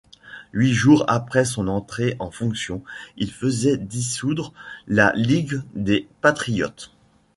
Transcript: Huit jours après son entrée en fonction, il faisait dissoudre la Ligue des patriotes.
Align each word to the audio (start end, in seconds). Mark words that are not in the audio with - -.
Huit 0.53 0.73
jours 0.73 1.03
après 1.09 1.45
son 1.45 1.67
entrée 1.67 2.15
en 2.17 2.31
fonction, 2.31 2.81
il 3.17 3.31
faisait 3.31 3.77
dissoudre 3.77 4.51
la 4.87 5.13
Ligue 5.15 5.61
des 5.75 6.07
patriotes. 6.21 6.91